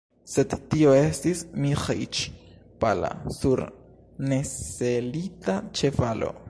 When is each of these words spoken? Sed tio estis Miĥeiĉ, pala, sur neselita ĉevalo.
Sed 0.35 0.53
tio 0.69 0.93
estis 0.99 1.43
Miĥeiĉ, 1.65 2.23
pala, 2.85 3.13
sur 3.39 3.63
neselita 4.33 5.63
ĉevalo. 5.81 6.39